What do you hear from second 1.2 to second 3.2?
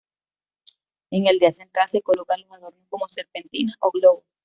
el día central se coloca los adornos como